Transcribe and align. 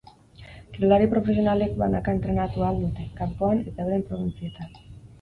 Kirolari 0.77 1.07
profesionalek 1.11 1.77
banaka 1.83 2.17
entrenatu 2.19 2.65
ahal 2.69 2.83
dute, 2.87 3.09
kanpoan, 3.23 3.65
eta 3.71 3.89
euren 3.89 4.11
probintzietan. 4.13 4.79